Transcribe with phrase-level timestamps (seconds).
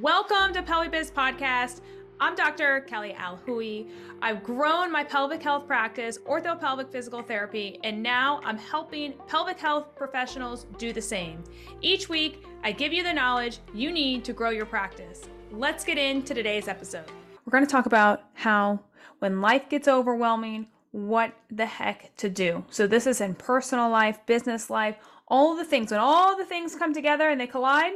[0.00, 1.80] Welcome to PelviBiz Podcast.
[2.18, 2.80] I'm Dr.
[2.80, 3.88] Kelly Alhooie.
[4.20, 9.94] I've grown my pelvic health practice, orthopelvic physical therapy, and now I'm helping pelvic health
[9.94, 11.44] professionals do the same.
[11.80, 15.28] Each week, I give you the knowledge you need to grow your practice.
[15.52, 17.04] Let's get into today's episode.
[17.44, 18.80] We're going to talk about how
[19.20, 22.64] when life gets overwhelming, what the heck to do.
[22.68, 24.96] So, this is in personal life, business life,
[25.28, 25.92] all the things.
[25.92, 27.92] When all the things come together and they collide,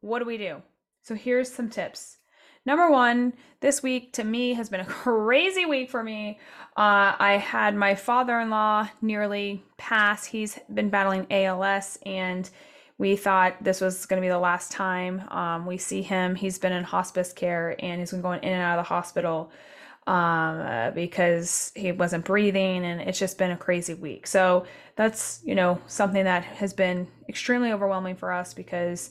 [0.00, 0.60] what do we do?
[1.10, 2.18] So here's some tips.
[2.64, 6.38] Number one, this week to me has been a crazy week for me.
[6.76, 10.24] Uh, I had my father in law nearly pass.
[10.24, 12.48] He's been battling ALS, and
[12.96, 16.36] we thought this was going to be the last time um, we see him.
[16.36, 19.50] He's been in hospice care and he's been going in and out of the hospital
[20.06, 24.28] um, uh, because he wasn't breathing, and it's just been a crazy week.
[24.28, 29.10] So that's, you know, something that has been extremely overwhelming for us because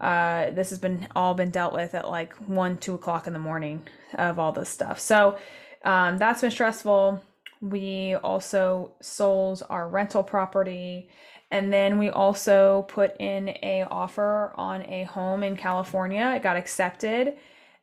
[0.00, 3.38] uh, this has been all been dealt with at like one, two o'clock in the
[3.38, 5.00] morning of all this stuff.
[5.00, 5.38] So
[5.84, 7.22] um, that's been stressful.
[7.62, 11.08] We also sold our rental property,
[11.50, 16.34] and then we also put in a offer on a home in California.
[16.36, 17.28] It got accepted,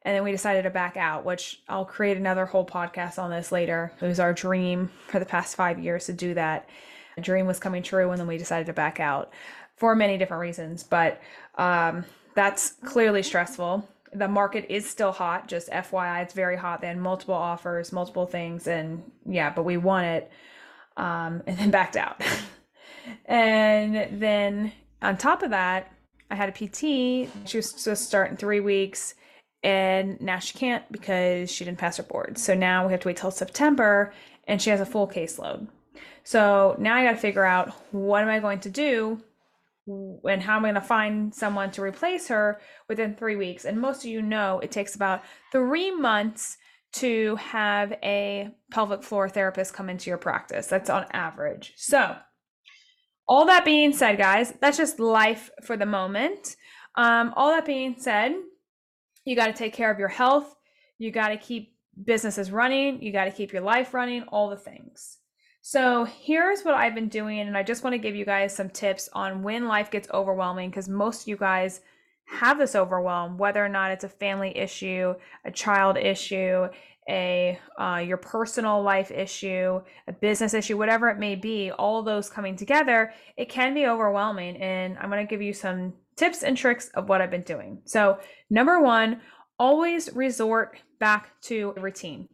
[0.03, 1.25] and then we decided to back out.
[1.25, 3.91] Which I'll create another whole podcast on this later.
[4.00, 6.69] It was our dream for the past five years to do that.
[7.17, 9.34] A dream was coming true, and then we decided to back out
[9.77, 10.83] for many different reasons.
[10.83, 11.21] But
[11.55, 13.88] um, that's clearly stressful.
[14.13, 16.81] The market is still hot, just FYI, it's very hot.
[16.81, 20.31] They had multiple offers, multiple things, and yeah, but we won it
[20.97, 22.21] um, and then backed out.
[23.25, 25.91] and then on top of that,
[26.29, 27.29] I had a PT.
[27.45, 29.16] She was supposed to start in three weeks,
[29.63, 32.38] and now she can't because she didn't pass her board.
[32.38, 34.13] So now we have to wait till September,
[34.47, 35.67] and she has a full caseload.
[36.23, 39.21] So now I got to figure out what am I going to do
[39.86, 43.66] and how am I going to find someone to replace her within three weeks?
[43.66, 46.58] And most of you know it takes about three months
[46.94, 50.67] to have a pelvic floor therapist come into your practice.
[50.67, 51.74] That's on average.
[51.75, 52.16] So,
[53.28, 56.56] all that being said, guys, that's just life for the moment.
[56.96, 58.34] Um, all that being said,
[59.25, 60.53] you got to take care of your health.
[60.97, 63.02] You got to keep businesses running.
[63.02, 65.18] You got to keep your life running, all the things.
[65.66, 68.69] So here's what I've been doing, and I just want to give you guys some
[68.69, 71.79] tips on when life gets overwhelming because most of you guys
[72.25, 75.13] have this overwhelm, whether or not it's a family issue,
[75.46, 76.68] a child issue,
[77.07, 81.72] a uh, your personal life issue, a business issue, whatever it may be.
[81.72, 85.94] All those coming together, it can be overwhelming, and I'm going to give you some
[86.18, 87.81] tips and tricks of what I've been doing.
[87.85, 88.19] So
[88.50, 89.22] number one,
[89.57, 92.28] always resort back to routine.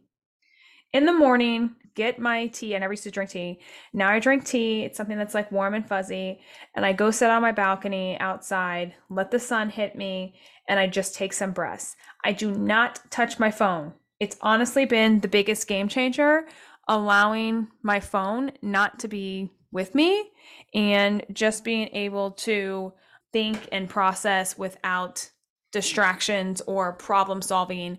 [0.92, 2.74] In the morning, get my tea.
[2.74, 3.60] And I never used to drink tea.
[3.92, 4.82] Now I drink tea.
[4.82, 6.40] It's something that's like warm and fuzzy.
[6.74, 10.34] And I go sit on my balcony outside, let the sun hit me,
[10.68, 11.96] and I just take some breaths.
[12.24, 13.92] I do not touch my phone.
[14.18, 16.46] It's honestly been the biggest game changer,
[16.88, 20.30] allowing my phone not to be with me
[20.74, 22.92] and just being able to
[23.32, 25.30] think and process without
[25.72, 27.98] distractions or problem solving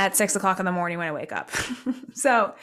[0.00, 1.50] at six o'clock in the morning when I wake up.
[2.14, 2.54] so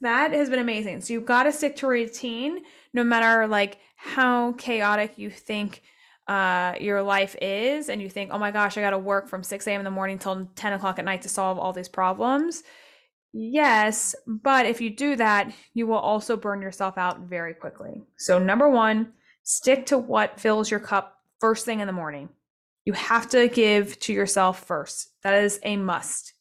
[0.00, 1.02] that has been amazing.
[1.02, 2.60] So you've got to stick to routine
[2.94, 5.82] no matter like how chaotic you think
[6.26, 9.42] uh, your life is and you think, oh my gosh, I got to work from
[9.42, 9.80] 6 a.m.
[9.80, 12.62] in the morning till 10 o'clock at night to solve all these problems.
[13.34, 18.04] Yes, but if you do that, you will also burn yourself out very quickly.
[18.16, 22.30] So, number one, stick to what fills your cup first thing in the morning.
[22.86, 25.10] You have to give to yourself first.
[25.22, 26.32] That is a must.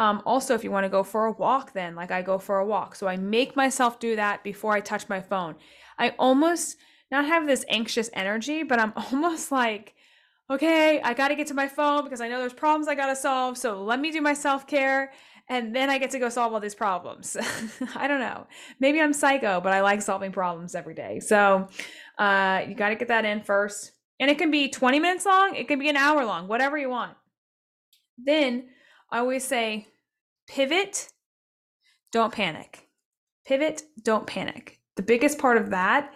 [0.00, 2.58] Um, also, if you want to go for a walk, then like I go for
[2.58, 2.94] a walk.
[2.94, 5.56] So I make myself do that before I touch my phone.
[5.98, 6.78] I almost
[7.10, 9.94] not have this anxious energy, but I'm almost like,
[10.48, 13.08] okay, I got to get to my phone because I know there's problems I got
[13.08, 13.58] to solve.
[13.58, 15.12] So let me do my self care
[15.50, 17.36] and then I get to go solve all these problems.
[17.94, 18.46] I don't know.
[18.78, 21.20] Maybe I'm psycho, but I like solving problems every day.
[21.20, 21.68] So
[22.18, 23.92] uh, you got to get that in first.
[24.18, 26.88] And it can be 20 minutes long, it can be an hour long, whatever you
[26.88, 27.18] want.
[28.16, 28.68] Then
[29.10, 29.88] I always say
[30.46, 31.10] pivot,
[32.12, 32.88] don't panic.
[33.46, 34.80] Pivot, don't panic.
[34.96, 36.12] The biggest part of that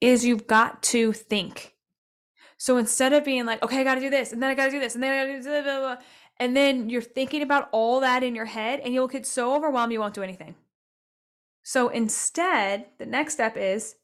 [0.00, 1.74] is you've got to think.
[2.58, 4.66] So instead of being like, okay, I got to do this, and then I got
[4.66, 5.96] to do this, and then I got to do blah, blah, blah,
[6.38, 9.92] and then you're thinking about all that in your head, and you'll get so overwhelmed
[9.92, 10.54] you won't do anything.
[11.62, 13.96] So instead, the next step is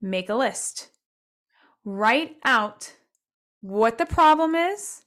[0.00, 0.88] make a list.
[1.84, 2.94] Write out
[3.60, 5.02] what the problem is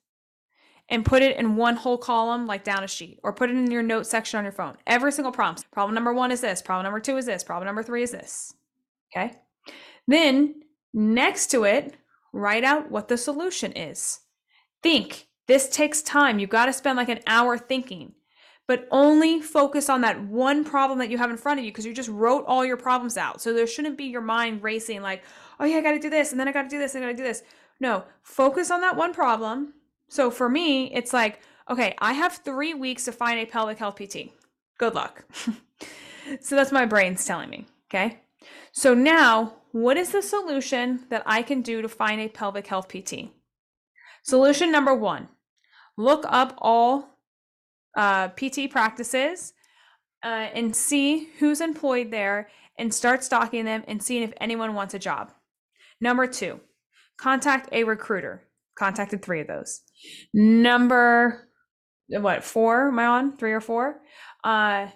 [0.89, 3.69] and put it in one whole column, like down a sheet, or put it in
[3.69, 4.75] your note section on your phone.
[4.87, 5.63] Every single problem.
[5.71, 6.61] Problem number one is this.
[6.61, 7.43] Problem number two is this.
[7.43, 8.53] Problem number three is this.
[9.15, 9.35] Okay.
[10.07, 10.55] Then
[10.93, 11.95] next to it,
[12.33, 14.19] write out what the solution is.
[14.81, 16.39] Think, This takes time.
[16.39, 18.13] You've got to spend like an hour thinking,
[18.67, 21.85] but only focus on that one problem that you have in front of you because
[21.85, 23.41] you just wrote all your problems out.
[23.41, 25.23] So there shouldn't be your mind racing like,
[25.59, 27.03] oh yeah, I got to do this and then I got to do this and
[27.03, 27.43] I got to do this.
[27.79, 29.73] No, focus on that one problem.
[30.09, 31.39] So for me, it's like,
[31.69, 34.31] okay, I have three weeks to find a pelvic health PT.
[34.77, 35.23] Good luck.
[36.41, 37.67] so that's my brain's telling me.
[37.87, 38.19] Okay.
[38.71, 42.87] So now, what is the solution that I can do to find a pelvic health
[42.89, 43.29] PT?
[44.23, 45.29] Solution number one
[45.97, 47.17] look up all
[47.95, 49.53] uh, PT practices
[50.23, 54.93] uh, and see who's employed there and start stalking them and seeing if anyone wants
[54.93, 55.33] a job.
[55.99, 56.61] Number two,
[57.17, 58.43] contact a recruiter.
[58.77, 59.81] Contacted three of those.
[60.33, 61.49] Number
[62.07, 63.37] what four am I on?
[63.37, 64.01] Three or four?
[64.43, 64.87] Uh,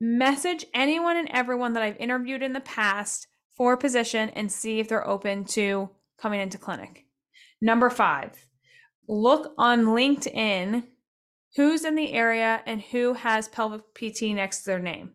[0.00, 4.78] message anyone and everyone that I've interviewed in the past for a position and see
[4.78, 7.06] if they're open to coming into clinic.
[7.60, 8.46] Number five,
[9.08, 10.84] look on LinkedIn
[11.56, 15.12] who's in the area and who has pelvic PT next to their name.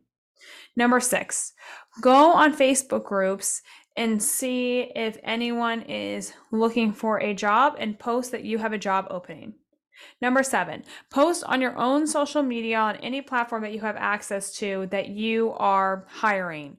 [0.75, 1.53] Number six,
[2.01, 3.61] go on Facebook groups
[3.95, 8.77] and see if anyone is looking for a job and post that you have a
[8.77, 9.53] job opening.
[10.21, 14.55] Number seven, post on your own social media on any platform that you have access
[14.57, 16.77] to that you are hiring.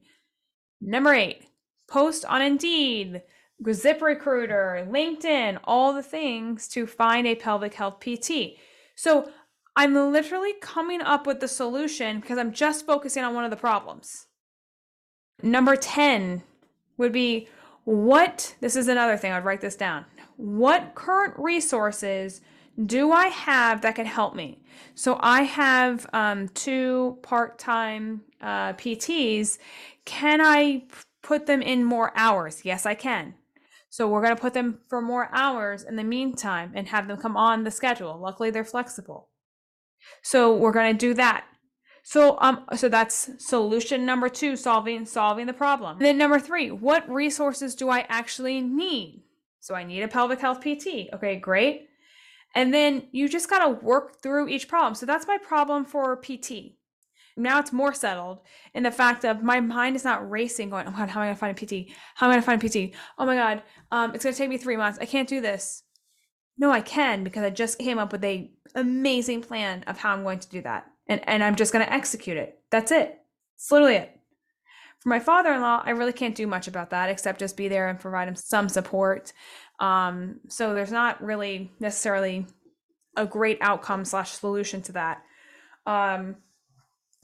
[0.81, 1.47] Number eight,
[1.89, 3.23] post on Indeed,
[3.63, 8.59] ZipRecruiter, LinkedIn, all the things to find a pelvic health PT.
[8.97, 9.31] So
[9.77, 13.57] I'm literally coming up with the solution because I'm just focusing on one of the
[13.57, 14.27] problems.
[15.43, 16.43] Number 10
[17.03, 17.49] would be
[17.85, 20.07] what, this is another thing, I'd write this down.
[20.37, 22.41] What current resources
[22.87, 24.63] do I have that can help me?
[24.95, 29.59] So I have um, two part time uh, PTs.
[30.05, 30.85] Can I
[31.23, 32.65] put them in more hours?
[32.65, 33.35] Yes, I can.
[33.91, 37.19] So we're going to put them for more hours in the meantime and have them
[37.19, 38.19] come on the schedule.
[38.19, 39.29] Luckily, they're flexible.
[40.23, 41.45] So we're going to do that.
[42.03, 45.97] So um so that's solution number 2 solving solving the problem.
[45.97, 49.23] And then number 3, what resources do I actually need?
[49.61, 51.13] So I need a pelvic health PT.
[51.15, 51.89] Okay, great.
[52.55, 54.95] And then you just got to work through each problem.
[54.95, 56.75] So that's my problem for PT.
[57.37, 58.41] Now it's more settled
[58.75, 61.27] in the fact of my mind is not racing, going, oh God, how am I
[61.29, 61.93] going to find a PT?
[62.15, 62.95] How am I going to find a PT?
[63.19, 64.99] Oh my God, um, it's going to take me three months.
[65.01, 65.85] I can't do this.
[66.59, 70.23] No, I can because I just came up with a amazing plan of how I'm
[70.23, 70.92] going to do that.
[71.09, 72.61] And, and I'm just going to execute it.
[72.71, 73.19] That's it.
[73.57, 74.19] It's literally it.
[75.01, 77.67] For my father in law, I really can't do much about that except just be
[77.67, 79.33] there and provide him some support.
[79.81, 82.47] Um, so there's not really necessarily
[83.17, 85.23] a great outcome slash solution to that.
[85.87, 86.37] Um,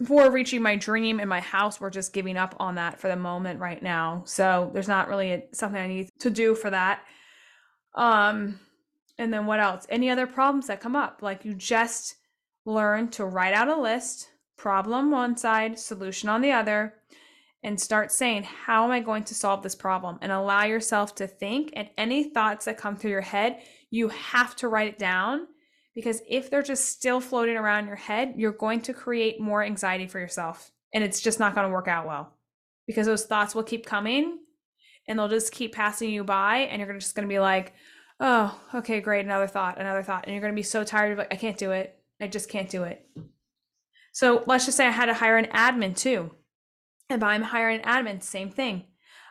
[0.04, 3.16] for reaching my dream in my house, we're just giving up on that for the
[3.16, 4.22] moment right now.
[4.26, 7.02] So there's not really a, something I need to do for that.
[7.94, 8.60] Um,
[9.18, 9.86] and then what else?
[9.88, 11.18] Any other problems that come up?
[11.20, 12.16] Like you just
[12.68, 16.94] learn to write out a list, problem one side, solution on the other,
[17.62, 20.18] and start saying, How am I going to solve this problem?
[20.20, 21.72] And allow yourself to think.
[21.74, 23.60] And any thoughts that come through your head,
[23.90, 25.46] you have to write it down
[25.94, 30.06] because if they're just still floating around your head, you're going to create more anxiety
[30.06, 30.70] for yourself.
[30.94, 32.34] And it's just not going to work out well
[32.86, 34.38] because those thoughts will keep coming
[35.08, 36.58] and they'll just keep passing you by.
[36.58, 37.72] And you're just going to be like,
[38.20, 39.24] Oh, okay, great.
[39.24, 40.24] Another thought, another thought.
[40.24, 41.97] And you're going to be so tired of like, I can't do it.
[42.20, 43.06] I just can't do it.
[44.12, 46.32] So let's just say I had to hire an admin too
[47.10, 48.84] if I'm hiring an admin, same thing.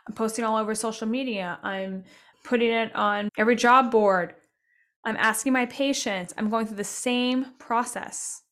[0.06, 1.58] I'm posting all over social media.
[1.62, 2.04] I'm
[2.44, 4.34] putting it on every job board.
[5.04, 6.34] I'm asking my patients.
[6.36, 8.42] I'm going through the same process.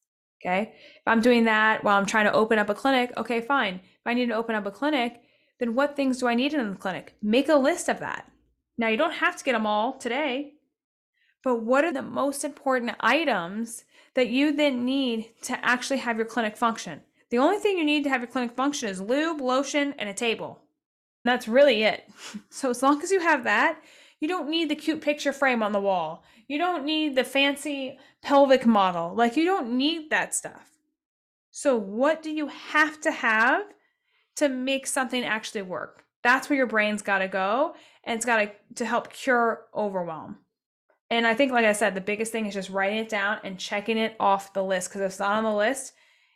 [0.40, 0.74] Okay.
[0.74, 3.76] If I'm doing that while I'm trying to open up a clinic, okay, fine.
[3.76, 5.22] If I need to open up a clinic,
[5.58, 7.14] then what things do I need in the clinic?
[7.22, 8.30] Make a list of that.
[8.78, 10.52] Now, you don't have to get them all today,
[11.42, 13.84] but what are the most important items
[14.16, 17.02] that you then need to actually have your clinic function?
[17.30, 20.14] The only thing you need to have your clinic function is lube, lotion, and a
[20.14, 20.60] table.
[21.24, 22.08] That's really it.
[22.50, 23.80] So as long as you have that,
[24.20, 26.24] you don't need the cute picture frame on the wall.
[26.48, 29.14] You don't need the fancy pelvic model.
[29.14, 30.70] Like you don't need that stuff.
[31.50, 33.64] So what do you have to have
[34.36, 36.04] to make something actually work?
[36.22, 40.38] That's where your brain's got to go and it's got to to help cure overwhelm.
[41.10, 43.58] And I think like I said the biggest thing is just writing it down and
[43.58, 45.92] checking it off the list because if it's not on the list,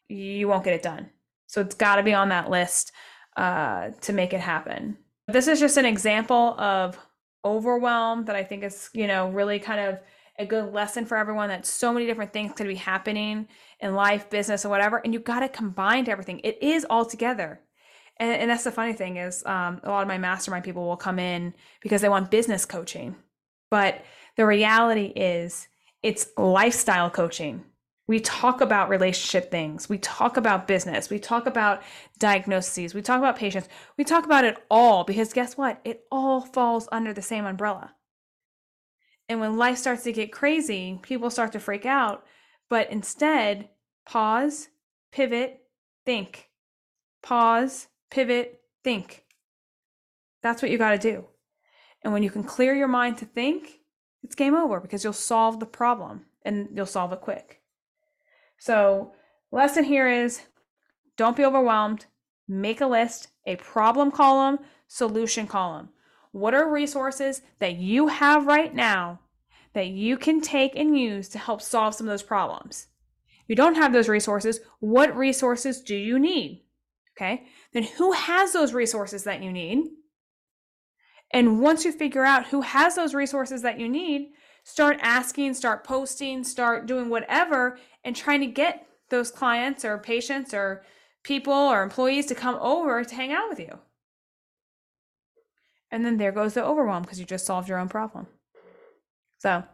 [0.08, 1.10] you won't get it done.
[1.46, 2.92] So it's got to be on that list
[3.36, 4.96] uh, to make it happen.
[5.28, 6.98] This is just an example of
[7.44, 10.00] overwhelm that I think is, you know, really kind of
[10.38, 13.46] a good lesson for everyone that so many different things could be happening
[13.80, 14.98] in life, business, or whatever.
[14.98, 16.40] And you got to combine everything.
[16.44, 17.60] It is all together.
[18.18, 20.96] And, and that's the funny thing is um, a lot of my mastermind people will
[20.96, 23.16] come in because they want business coaching.
[23.70, 24.02] But
[24.36, 25.68] the reality is
[26.02, 27.64] it's lifestyle coaching.
[28.06, 29.88] We talk about relationship things.
[29.88, 31.10] We talk about business.
[31.10, 31.82] We talk about
[32.18, 32.92] diagnoses.
[32.92, 33.68] We talk about patients.
[33.96, 35.80] We talk about it all because guess what?
[35.84, 37.94] It all falls under the same umbrella.
[39.28, 42.26] And when life starts to get crazy, people start to freak out.
[42.68, 43.68] But instead,
[44.04, 44.68] pause,
[45.12, 45.60] pivot,
[46.04, 46.48] think.
[47.22, 49.24] Pause, pivot, think.
[50.42, 51.26] That's what you got to do.
[52.02, 53.79] And when you can clear your mind to think,
[54.22, 57.60] it's game over because you'll solve the problem and you'll solve it quick.
[58.58, 59.12] So,
[59.50, 60.42] lesson here is
[61.16, 62.06] don't be overwhelmed.
[62.48, 64.58] Make a list, a problem column,
[64.88, 65.90] solution column.
[66.32, 69.20] What are resources that you have right now
[69.72, 72.88] that you can take and use to help solve some of those problems?
[73.46, 76.64] You don't have those resources, what resources do you need?
[77.16, 79.90] Okay, then who has those resources that you need?
[81.32, 84.30] And once you figure out who has those resources that you need,
[84.64, 90.52] start asking, start posting, start doing whatever, and trying to get those clients or patients
[90.52, 90.84] or
[91.22, 93.78] people or employees to come over to hang out with you.
[95.90, 98.26] And then there goes the overwhelm because you just solved your own problem.
[99.38, 99.64] So,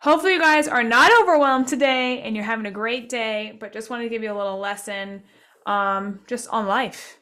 [0.00, 3.90] hopefully, you guys are not overwhelmed today and you're having a great day, but just
[3.90, 5.22] wanted to give you a little lesson
[5.66, 7.18] um, just on life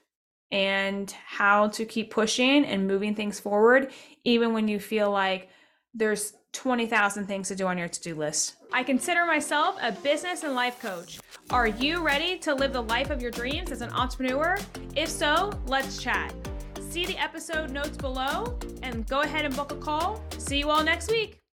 [0.53, 3.91] and how to keep pushing and moving things forward,
[4.23, 5.49] even when you feel like
[5.95, 8.57] there's 20,000 things to do on your to do list.
[8.73, 11.19] I consider myself a business and life coach.
[11.51, 14.59] Are you ready to live the life of your dreams as an entrepreneur?
[14.95, 16.35] If so, let's chat.
[16.81, 20.23] See the episode notes below and go ahead and book a call.
[20.37, 21.42] See you all next week.